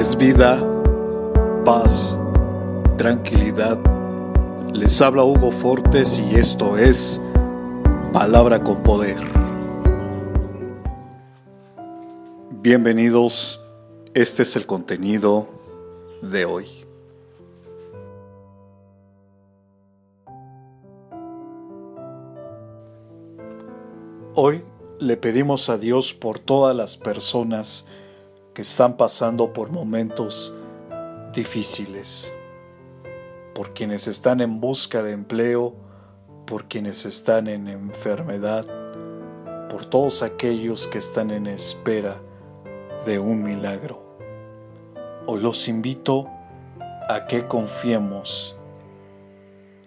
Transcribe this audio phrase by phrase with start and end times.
[0.00, 0.58] es vida,
[1.66, 2.18] paz,
[2.96, 3.78] tranquilidad.
[4.72, 7.20] Les habla Hugo Fortes y esto es
[8.10, 9.18] Palabra con Poder.
[12.62, 13.62] Bienvenidos,
[14.14, 15.48] este es el contenido
[16.22, 16.66] de hoy.
[24.34, 24.64] Hoy
[24.98, 27.84] le pedimos a Dios por todas las personas
[28.60, 30.54] que están pasando por momentos
[31.32, 32.30] difíciles,
[33.54, 35.74] por quienes están en busca de empleo,
[36.46, 38.66] por quienes están en enfermedad,
[39.70, 42.20] por todos aquellos que están en espera
[43.06, 44.18] de un milagro.
[45.26, 46.28] Hoy los invito
[47.08, 48.54] a que confiemos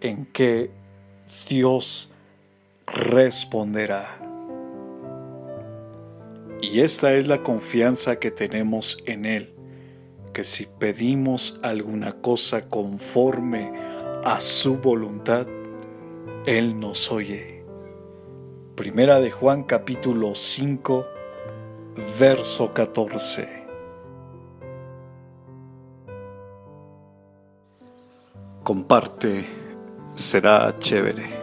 [0.01, 0.71] en que
[1.47, 2.09] Dios
[2.87, 4.32] responderá.
[6.63, 9.53] Y esta es la confianza que tenemos en Él,
[10.31, 13.73] que si pedimos alguna cosa conforme
[14.23, 15.45] a su voluntad,
[16.45, 17.65] Él nos oye.
[18.75, 21.05] Primera de Juan capítulo 5,
[22.17, 23.65] verso 14.
[28.63, 29.43] Comparte,
[30.15, 31.42] será chévere.